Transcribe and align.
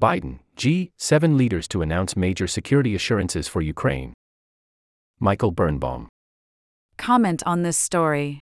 Biden, 0.00 0.38
G7 0.56 1.36
leaders 1.36 1.68
to 1.68 1.82
announce 1.82 2.16
major 2.16 2.46
security 2.46 2.94
assurances 2.94 3.46
for 3.46 3.60
Ukraine. 3.60 4.14
Michael 5.18 5.50
Birnbaum. 5.50 6.08
Comment 6.96 7.42
on 7.44 7.62
this 7.62 7.76
story. 7.76 8.40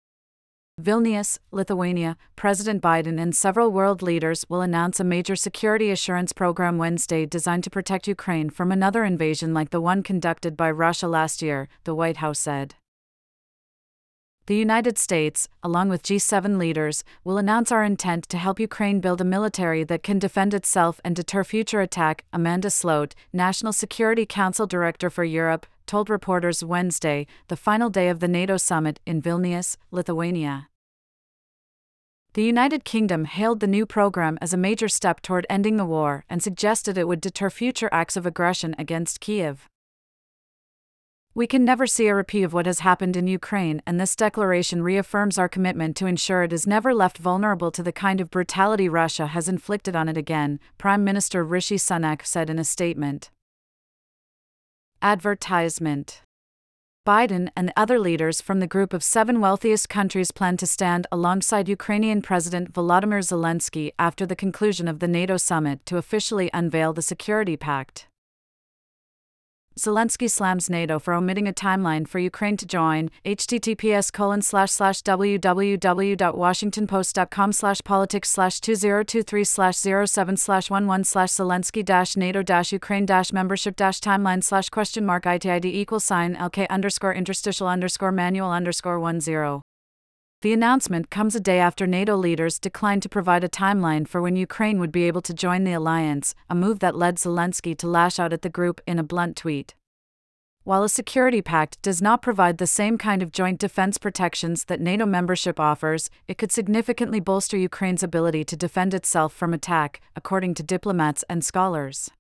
Vilnius, 0.81 1.41
Lithuania, 1.51 2.17
President 2.37 2.81
Biden 2.81 3.21
and 3.21 3.35
several 3.35 3.73
world 3.73 4.01
leaders 4.01 4.45
will 4.49 4.61
announce 4.61 5.01
a 5.01 5.05
major 5.05 5.35
security 5.35 5.91
assurance 5.91 6.33
program 6.33 6.79
Wednesday 6.79 7.27
designed 7.27 7.65
to 7.65 7.71
protect 7.71 8.07
Ukraine 8.07 8.49
from 8.49 8.71
another 8.71 9.03
invasion 9.03 9.53
like 9.53 9.71
the 9.71 9.81
one 9.81 10.05
conducted 10.05 10.57
by 10.57 10.71
Russia 10.71 11.09
last 11.09 11.43
year, 11.43 11.69
the 11.83 11.97
White 11.97 12.19
House 12.19 12.39
said. 12.39 12.77
The 14.49 14.57
United 14.57 14.97
States, 14.97 15.47
along 15.63 15.91
with 15.91 16.03
G7 16.03 16.57
leaders, 16.57 17.05
will 17.23 17.37
announce 17.37 17.71
our 17.71 17.85
intent 17.85 18.27
to 18.31 18.39
help 18.39 18.59
Ukraine 18.59 18.99
build 18.99 19.21
a 19.21 19.25
military 19.25 19.85
that 19.85 20.03
can 20.03 20.19
defend 20.19 20.55
itself 20.55 21.03
and 21.05 21.15
deter 21.15 21.45
future 21.45 21.83
attack, 21.83 22.25
Amanda 22.33 22.71
Sloat, 22.71 23.15
National 23.31 23.75
Security 23.75 24.25
Council 24.25 24.67
Director 24.67 25.11
for 25.11 25.23
Europe, 25.23 25.67
told 25.85 26.09
reporters 26.09 26.65
Wednesday, 26.65 27.27
the 27.49 27.59
final 27.59 27.91
day 27.91 28.09
of 28.09 28.21
the 28.21 28.27
NATO 28.27 28.57
summit 28.57 29.01
in 29.05 29.21
Vilnius, 29.21 29.77
Lithuania. 29.91 30.69
The 32.33 32.45
United 32.45 32.87
Kingdom 32.87 33.27
hailed 33.27 33.61
the 33.61 33.67
new 33.67 33.85
program 33.85 34.39
as 34.41 34.55
a 34.55 34.57
major 34.57 34.89
step 34.89 35.21
toward 35.21 35.47
ending 35.51 35.77
the 35.77 35.85
war 35.85 36.25
and 36.31 36.43
suggested 36.43 36.97
it 36.97 37.07
would 37.07 37.21
deter 37.21 37.51
future 37.51 37.91
acts 37.93 38.17
of 38.17 38.25
aggression 38.25 38.75
against 38.79 39.21
Kiev. 39.21 39.69
We 41.39 41.47
can 41.47 41.65
never 41.65 41.87
see 41.87 42.09
a 42.09 42.17
repeat 42.17 42.43
of 42.43 42.53
what 42.53 42.67
has 42.67 42.81
happened 42.81 43.17
in 43.17 43.29
Ukraine, 43.29 43.81
and 43.87 44.01
this 44.01 44.17
declaration 44.17 44.83
reaffirms 44.83 45.39
our 45.39 45.49
commitment 45.49 45.97
to 45.99 46.07
ensure 46.07 46.43
it 46.43 46.53
is 46.53 46.67
never 46.67 46.93
left 46.93 47.17
vulnerable 47.17 47.71
to 47.71 47.83
the 47.85 47.93
kind 47.93 48.21
of 48.21 48.29
brutality 48.29 48.89
Russia 48.89 49.29
has 49.29 49.49
inflicted 49.49 49.95
on 49.95 50.09
it 50.09 50.17
again, 50.17 50.59
Prime 50.79 51.05
Minister 51.05 51.45
Rishi 51.45 51.77
Sunak 51.77 52.27
said 52.27 52.51
in 52.51 52.59
a 52.59 52.65
statement. 52.65 53.31
Advertisement 55.01 56.23
Biden 57.07 57.51
and 57.55 57.73
other 57.77 58.01
leaders 58.01 58.41
from 58.41 58.59
the 58.59 58.67
group 58.67 58.93
of 58.93 59.05
seven 59.05 59.41
wealthiest 59.41 59.89
countries 59.89 60.33
plan 60.33 60.57
to 60.57 60.67
stand 60.67 61.07
alongside 61.13 61.69
Ukrainian 61.69 62.21
President 62.21 62.73
Volodymyr 62.73 63.23
Zelensky 63.23 63.93
after 63.97 64.27
the 64.27 64.35
conclusion 64.35 64.89
of 64.89 64.99
the 64.99 65.07
NATO 65.07 65.37
summit 65.37 65.87
to 65.87 65.99
officially 65.99 66.51
unveil 66.53 66.93
the 66.93 67.01
Security 67.01 67.57
Pact. 67.57 68.08
Zelensky 69.79 70.29
slams 70.29 70.69
NATO 70.69 70.99
for 70.99 71.15
omitting 71.15 71.47
a 71.47 71.53
timeline 71.53 72.09
for 72.09 72.19
Ukraine 72.19 72.57
to 72.57 72.67
join. 72.67 73.11
https 73.25 74.13
colon 74.13 74.43
slash 74.43 74.73
slash 74.73 75.03
www.washingtonpost.com 75.03 77.53
slash 77.53 77.81
politics 77.85 78.31
slash 78.31 78.61
2023 78.61 79.45
slash 79.45 79.77
07 79.77 80.37
slash 80.37 80.71
11 80.71 81.05
slash 81.05 81.31
Zelensky 81.31 81.85
dash 81.85 82.17
NATO 82.17 82.43
dash 82.43 82.73
Ukraine 82.73 83.07
dash 83.07 83.33
membership 83.33 83.77
dash 83.77 84.01
timeline 84.01 84.43
slash 84.43 84.69
question 84.69 85.07
mark 85.07 85.23
ITID 85.23 85.67
equal 85.67 86.01
sign 86.01 86.35
LK 86.35 86.69
underscore 86.69 87.15
interstitial 87.15 87.69
underscore 87.69 88.11
manual 88.11 88.51
underscore 88.51 88.99
10. 88.99 89.68
The 90.41 90.53
announcement 90.53 91.11
comes 91.11 91.35
a 91.35 91.41
day 91.41 91.59
after 91.59 91.85
NATO 91.85 92.15
leaders 92.15 92.61
declined 92.61 93.03
to 93.03 93.09
provide 93.09 93.43
a 93.43 93.49
timeline 93.49 94.07
for 94.07 94.23
when 94.23 94.37
Ukraine 94.37 94.79
would 94.79 94.93
be 94.93 95.03
able 95.03 95.21
to 95.23 95.35
join 95.35 95.65
the 95.65 95.73
alliance, 95.73 96.33
a 96.49 96.55
move 96.55 96.79
that 96.79 96.95
led 96.95 97.17
Zelensky 97.17 97.77
to 97.79 97.89
lash 97.89 98.21
out 98.21 98.33
at 98.33 98.43
the 98.43 98.49
group 98.49 98.81
in 98.87 99.01
a 99.01 99.03
blunt 99.03 99.37
tweet. 99.37 99.75
While 100.63 100.85
a 100.85 100.89
security 100.89 101.43
pact 101.43 101.83
does 101.83 102.01
not 102.01 102.23
provide 102.23 102.59
the 102.59 102.69
same 102.69 102.99
kind 102.99 103.21
of 103.21 103.33
joint 103.33 103.59
defense 103.59 103.99
protections 103.99 104.67
that 104.67 104.81
NATO 104.81 105.07
membership 105.07 105.59
offers, 105.59 106.09
it 106.29 106.39
could 106.39 106.53
significantly 106.53 107.19
bolster 107.19 107.57
Ukraine's 107.57 108.05
ability 108.05 108.45
to 108.45 108.57
defend 108.57 108.95
itself 108.95 109.33
from 109.33 109.53
attack, 109.53 110.01
according 110.15 110.55
to 110.55 110.63
diplomats 110.63 111.25
and 111.29 111.45
scholars. 111.45 112.11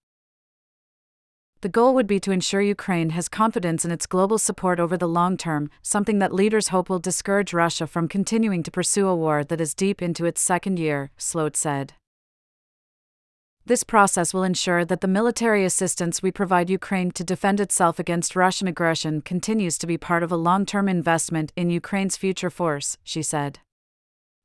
The 1.60 1.68
goal 1.68 1.92
would 1.94 2.06
be 2.06 2.20
to 2.20 2.30
ensure 2.30 2.60
Ukraine 2.60 3.10
has 3.10 3.28
confidence 3.28 3.84
in 3.84 3.90
its 3.90 4.06
global 4.06 4.38
support 4.38 4.78
over 4.78 4.96
the 4.96 5.08
long 5.08 5.36
term, 5.36 5.70
something 5.82 6.20
that 6.20 6.32
leaders 6.32 6.68
hope 6.68 6.88
will 6.88 7.00
discourage 7.00 7.52
Russia 7.52 7.88
from 7.88 8.06
continuing 8.06 8.62
to 8.62 8.70
pursue 8.70 9.08
a 9.08 9.16
war 9.16 9.42
that 9.42 9.60
is 9.60 9.74
deep 9.74 10.00
into 10.00 10.24
its 10.24 10.40
second 10.40 10.78
year, 10.78 11.10
Sloat 11.16 11.56
said. 11.56 11.94
This 13.66 13.82
process 13.82 14.32
will 14.32 14.44
ensure 14.44 14.84
that 14.84 15.00
the 15.00 15.08
military 15.08 15.64
assistance 15.64 16.22
we 16.22 16.30
provide 16.30 16.70
Ukraine 16.70 17.10
to 17.10 17.24
defend 17.24 17.58
itself 17.58 17.98
against 17.98 18.36
Russian 18.36 18.68
aggression 18.68 19.20
continues 19.20 19.78
to 19.78 19.86
be 19.86 19.98
part 19.98 20.22
of 20.22 20.30
a 20.30 20.36
long 20.36 20.64
term 20.64 20.88
investment 20.88 21.52
in 21.56 21.70
Ukraine's 21.70 22.16
future 22.16 22.50
force, 22.50 22.98
she 23.02 23.20
said. 23.20 23.58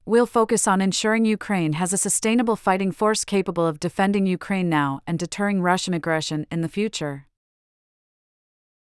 We'll 0.05 0.25
focus 0.25 0.67
on 0.67 0.81
ensuring 0.81 1.23
Ukraine 1.23 1.73
has 1.73 1.93
a 1.93 1.97
sustainable 1.97 2.57
fighting 2.57 2.91
force 2.91 3.23
capable 3.23 3.65
of 3.65 3.79
defending 3.79 4.25
Ukraine 4.25 4.67
now 4.67 4.99
and 5.07 5.17
deterring 5.17 5.61
Russian 5.61 5.93
aggression 5.93 6.45
in 6.51 6.59
the 6.59 6.67
future. 6.67 7.27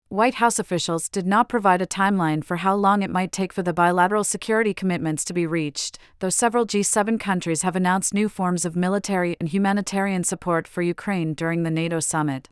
White 0.09 0.35
House 0.35 0.59
officials 0.59 1.09
did 1.09 1.25
not 1.25 1.49
provide 1.49 1.81
a 1.81 1.87
timeline 1.87 2.43
for 2.43 2.57
how 2.57 2.75
long 2.75 3.01
it 3.01 3.09
might 3.09 3.31
take 3.31 3.51
for 3.51 3.63
the 3.63 3.73
bilateral 3.73 4.23
security 4.23 4.75
commitments 4.75 5.25
to 5.25 5.33
be 5.33 5.47
reached, 5.47 5.97
though 6.19 6.29
several 6.29 6.67
G7 6.67 7.19
countries 7.19 7.63
have 7.63 7.75
announced 7.75 8.13
new 8.13 8.29
forms 8.29 8.63
of 8.63 8.75
military 8.75 9.35
and 9.39 9.49
humanitarian 9.49 10.23
support 10.23 10.67
for 10.67 10.83
Ukraine 10.83 11.33
during 11.33 11.63
the 11.63 11.71
NATO 11.71 11.99
summit. 11.99 12.47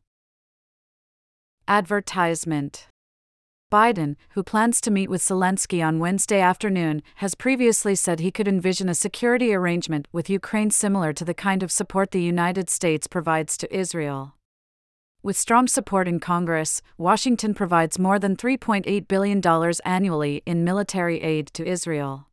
Advertisement 1.67 2.87
Biden, 3.71 4.15
who 4.29 4.43
plans 4.43 4.79
to 4.81 4.91
meet 4.91 5.09
with 5.09 5.21
Zelensky 5.21 5.85
on 5.85 5.99
Wednesday 5.99 6.39
afternoon, 6.39 7.01
has 7.15 7.35
previously 7.35 7.95
said 7.95 8.19
he 8.19 8.31
could 8.31 8.47
envision 8.47 8.87
a 8.87 8.93
security 8.93 9.53
arrangement 9.53 10.07
with 10.11 10.29
Ukraine 10.29 10.71
similar 10.71 11.11
to 11.13 11.25
the 11.25 11.33
kind 11.33 11.63
of 11.63 11.71
support 11.71 12.11
the 12.11 12.21
United 12.21 12.69
States 12.69 13.07
provides 13.07 13.57
to 13.57 13.75
Israel. 13.75 14.35
With 15.23 15.35
strong 15.35 15.67
support 15.67 16.07
in 16.07 16.19
Congress, 16.19 16.83
Washington 16.99 17.55
provides 17.55 17.97
more 17.97 18.19
than 18.19 18.35
$3.8 18.35 19.07
billion 19.07 19.41
annually 19.83 20.43
in 20.45 20.63
military 20.63 21.21
aid 21.23 21.47
to 21.47 21.65
Israel. 21.65 22.27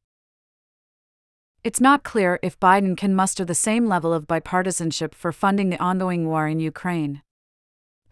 It's 1.64 1.80
not 1.80 2.02
clear 2.02 2.38
if 2.42 2.60
Biden 2.60 2.96
can 2.96 3.14
muster 3.14 3.46
the 3.46 3.54
same 3.54 3.86
level 3.86 4.12
of 4.12 4.26
bipartisanship 4.26 5.14
for 5.14 5.32
funding 5.32 5.70
the 5.70 5.80
ongoing 5.80 6.26
war 6.26 6.46
in 6.46 6.60
Ukraine. 6.60 7.22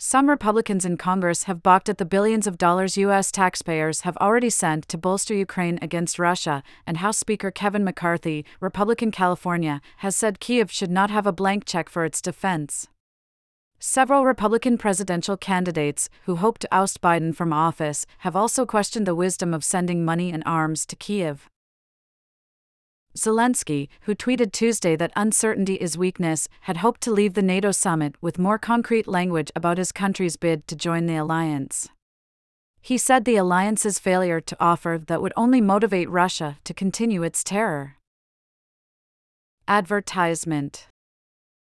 Some 0.03 0.31
Republicans 0.31 0.87
in 0.87 0.97
Congress 0.97 1.43
have 1.43 1.63
balked 1.63 1.91
at 1.91 1.99
the 1.99 2.07
billions 2.07 2.47
of 2.47 2.57
dollars 2.57 2.97
U.S. 2.97 3.31
taxpayers 3.31 4.01
have 4.01 4.17
already 4.17 4.49
sent 4.49 4.89
to 4.89 4.97
bolster 4.97 5.35
Ukraine 5.35 5.79
against 5.83 6.19
Russia, 6.19 6.63
and 6.87 6.97
House 6.97 7.19
Speaker 7.19 7.51
Kevin 7.51 7.85
McCarthy, 7.85 8.47
Republican 8.61 9.11
California, 9.11 9.83
has 9.99 10.17
said 10.17 10.41
Kiev 10.41 10.71
should 10.73 10.91
not 10.91 11.11
have 11.11 11.27
a 11.27 11.33
blank 11.33 11.67
check 11.67 11.91
for 11.91 12.07
its 12.07 12.23
defense. 12.23 12.89
Several 13.79 14.25
Republican 14.25 14.79
presidential 14.79 15.37
candidates, 15.37 16.09
who 16.25 16.37
hope 16.37 16.57
to 16.61 16.75
oust 16.75 17.03
Biden 17.03 17.37
from 17.37 17.53
office, 17.53 18.07
have 18.21 18.35
also 18.35 18.65
questioned 18.65 19.07
the 19.07 19.15
wisdom 19.15 19.53
of 19.53 19.63
sending 19.63 20.03
money 20.03 20.33
and 20.33 20.43
arms 20.47 20.87
to 20.87 20.97
Kiev. 20.97 21.51
Zelensky, 23.17 23.89
who 24.03 24.15
tweeted 24.15 24.53
Tuesday 24.53 24.97
that 24.97 25.13
uncertainty 25.17 25.75
is 25.75 25.99
weakness, 25.99 26.49
had 26.63 26.79
hoped 26.79 27.01
to 27.03 27.11
leave 27.11 27.35
the 27.35 27.43
NATO 27.43 27.73
summit 27.73 28.15
with 28.21 28.39
more 28.39 28.59
concrete 28.59 29.09
language 29.09 29.51
about 29.57 29.79
his 29.79 29.93
country's 29.93 30.37
bid 30.37 30.67
to 30.69 30.77
join 30.77 31.07
the 31.07 31.17
alliance. 31.17 31.89
He 32.81 32.97
said 32.97 33.25
the 33.25 33.37
alliance's 33.37 33.99
failure 33.99 34.41
to 34.41 34.57
offer 34.61 35.01
that 35.07 35.21
would 35.21 35.33
only 35.37 35.61
motivate 35.61 36.09
Russia 36.09 36.59
to 36.65 36.73
continue 36.73 37.23
its 37.23 37.45
terror. 37.45 37.97
Advertisement 39.69 40.90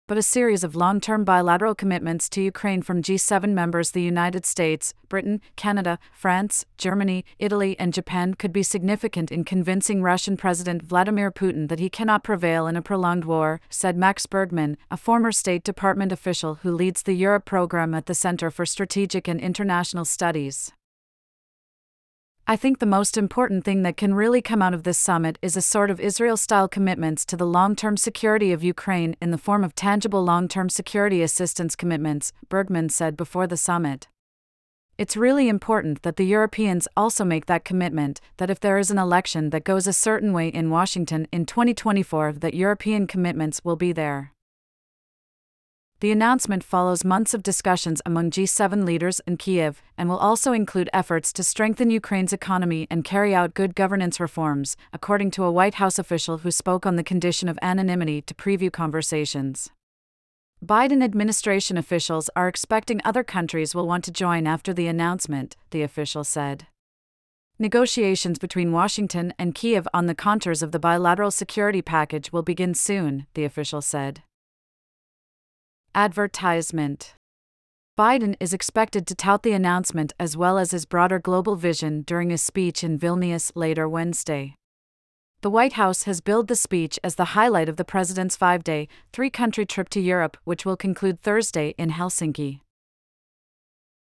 but 0.08 0.19
a 0.19 0.22
series 0.22 0.64
of 0.64 0.74
long 0.74 1.00
term 1.00 1.22
bilateral 1.22 1.74
commitments 1.74 2.28
to 2.30 2.41
Ukraine 2.41 2.82
from 2.82 3.02
G7 3.02 3.50
members 3.50 3.92
the 3.92 4.02
United 4.02 4.44
States, 4.46 4.94
Britain, 5.08 5.41
Canada, 5.54 5.98
France, 6.12 6.64
Germany, 6.78 7.24
Italy, 7.38 7.76
and 7.78 7.92
Japan 7.92 8.32
could 8.34 8.52
be 8.52 8.62
significant 8.62 9.30
in 9.30 9.44
convincing 9.44 10.02
Russian 10.02 10.36
President 10.36 10.82
Vladimir 10.82 11.30
Putin 11.30 11.69
that 11.69 11.78
he 11.78 11.91
cannot 11.91 12.24
prevail 12.24 12.66
in 12.66 12.74
a 12.74 12.82
prolonged 12.82 13.26
war, 13.26 13.60
said 13.69 13.96
Max 13.96 14.24
Bergmann, 14.26 14.78
a 14.91 14.96
former 14.96 15.30
State 15.30 15.62
Department 15.62 16.10
official 16.10 16.56
who 16.62 16.72
leads 16.72 17.02
the 17.02 17.12
Europe 17.12 17.44
program 17.44 17.94
at 17.94 18.06
the 18.06 18.14
Center 18.14 18.50
for 18.50 18.64
Strategic 18.64 19.28
and 19.28 19.38
International 19.38 20.06
Studies. 20.06 20.72
I 22.50 22.56
think 22.56 22.79
the 22.79 22.87
most 22.87 23.19
important 23.19 23.62
thing 23.62 23.83
that 23.83 23.99
can 23.99 24.15
really 24.15 24.41
come 24.41 24.62
out 24.62 24.73
of 24.73 24.85
this 24.85 24.97
summit 24.97 25.39
is 25.43 25.55
a 25.55 25.61
sort 25.61 25.91
of 25.91 26.00
Israel 26.00 26.39
style 26.39 26.67
commitments 26.67 27.27
to 27.27 27.37
the 27.37 27.47
long 27.47 27.77
term 27.77 27.99
security 27.99 28.53
of 28.53 28.65
Ukraine 28.65 29.15
in 29.21 29.33
the 29.33 29.37
form 29.37 29.62
of 29.62 29.75
tangible 29.75 30.25
long 30.25 30.49
term 30.49 30.71
security 30.71 31.21
assistance 31.21 31.77
commitments, 31.77 32.33
Bergmann 32.49 32.89
said 32.89 33.19
before 33.19 33.47
the 33.47 33.59
summit. 33.59 34.09
It's 34.97 35.15
really 35.15 35.47
important 35.47 36.00
that 36.05 36.17
the 36.17 36.25
Europeans 36.25 36.89
also 36.97 37.23
make 37.23 37.45
that 37.47 37.67
commitment 37.67 38.19
that 38.39 38.49
if 38.49 38.61
there 38.61 38.79
is 38.79 38.91
an 38.91 38.99
election 38.99 39.50
that 39.50 39.65
goes 39.65 39.87
a 39.87 39.93
certain 39.93 40.33
way 40.33 40.49
in 40.49 40.71
Washington 40.71 41.29
in 41.31 41.45
2024 41.45 42.33
that 42.33 42.55
European 42.55 43.06
commitments 43.06 43.61
will 43.62 43.77
be 43.77 43.93
there. 43.93 44.33
The 46.00 46.12
announcement 46.12 46.62
follows 46.62 47.05
months 47.05 47.35
of 47.35 47.43
discussions 47.43 48.00
among 48.06 48.31
G7 48.31 48.85
leaders 48.85 49.21
in 49.27 49.37
Kiev 49.37 49.83
and 49.97 50.09
will 50.09 50.19
also 50.19 50.53
include 50.53 50.89
efforts 50.93 51.33
to 51.33 51.43
strengthen 51.43 51.91
Ukraine's 51.91 52.33
economy 52.33 52.87
and 52.89 53.03
carry 53.03 53.35
out 53.35 53.55
good 53.55 53.75
governance 53.75 54.21
reforms, 54.21 54.77
according 54.93 55.33
to 55.33 55.43
a 55.43 55.50
White 55.50 55.75
House 55.75 55.99
official 55.99 56.39
who 56.39 56.53
spoke 56.53 56.87
on 56.87 56.95
the 56.95 57.03
condition 57.03 57.49
of 57.49 57.59
anonymity 57.62 58.23
to 58.23 58.35
preview 58.35 58.73
conversations. 58.73 59.71
Biden 60.65 61.03
administration 61.03 61.77
officials 61.77 62.31
are 62.37 62.47
expecting 62.47 63.00
other 63.05 63.25
countries 63.25 63.75
will 63.75 63.89
want 63.89 64.05
to 64.05 64.12
join 64.12 64.47
after 64.47 64.73
the 64.73 64.87
announcement, 64.87 65.56
the 65.71 65.83
official 65.83 66.23
said. 66.23 66.69
Negotiations 67.59 68.39
between 68.39 68.71
Washington 68.71 69.35
and 69.37 69.53
Kiev 69.53 69.89
on 69.93 70.06
the 70.06 70.15
contours 70.15 70.62
of 70.62 70.71
the 70.71 70.79
bilateral 70.79 71.33
security 71.33 71.83
package 71.83 72.31
will 72.31 72.45
begin 72.45 72.73
soon, 72.73 73.27
the 73.35 73.45
official 73.45 73.83
said. 73.83 74.23
Advertisement 75.99 77.17
Biden 77.99 78.37
is 78.39 78.55
expected 78.55 79.05
to 79.05 79.17
tout 79.17 79.43
the 79.43 79.50
announcement 79.50 80.12
as 80.21 80.37
well 80.37 80.56
as 80.56 80.71
his 80.71 80.87
broader 80.87 81.19
global 81.19 81.56
vision 81.56 82.03
during 82.03 82.31
a 82.31 82.39
speech 82.39 82.85
in 82.85 82.97
Vilnius 82.97 83.50
later 83.56 83.89
Wednesday. 83.89 84.55
The 85.41 85.50
White 85.50 85.73
House 85.73 86.05
has 86.05 86.21
billed 86.21 86.47
the 86.47 86.55
speech 86.55 87.00
as 87.03 87.17
the 87.17 87.35
highlight 87.35 87.69
of 87.69 87.75
the 87.79 87.85
president's 87.85 88.37
five 88.37 88.62
day, 88.62 88.87
three 89.12 89.29
country 89.29 89.67
trip 89.67 89.89
to 89.89 90.00
Europe, 90.00 90.37
which 90.45 90.65
will 90.65 90.77
conclude 90.77 91.21
Thursday 91.21 91.75
in 91.77 91.91
Helsinki. 91.91 92.61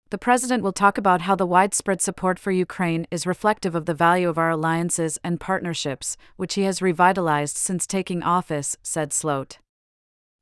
The 0.09 0.17
president 0.17 0.63
will 0.63 0.73
talk 0.73 0.97
about 0.97 1.21
how 1.21 1.35
the 1.35 1.45
widespread 1.45 2.01
support 2.01 2.39
for 2.39 2.51
Ukraine 2.51 3.07
is 3.09 3.25
reflective 3.25 3.73
of 3.73 3.85
the 3.85 3.93
value 3.93 4.27
of 4.27 4.37
our 4.37 4.49
alliances 4.49 5.17
and 5.23 5.39
partnerships, 5.39 6.17
which 6.35 6.55
he 6.55 6.63
has 6.63 6.81
revitalized 6.81 7.55
since 7.55 7.87
taking 7.87 8.21
office, 8.21 8.75
said 8.83 9.13
Sloat. 9.13 9.59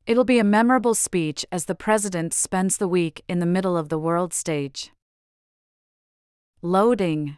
It'll 0.07 0.24
be 0.24 0.39
a 0.39 0.44
memorable 0.45 0.95
speech 0.95 1.45
as 1.51 1.65
the 1.65 1.75
president 1.75 2.33
spends 2.33 2.77
the 2.77 2.88
week 2.88 3.25
in 3.27 3.39
the 3.39 3.45
middle 3.45 3.75
of 3.75 3.89
the 3.89 4.00
world 4.00 4.33
stage. 4.33 4.94
Loading 6.62 7.36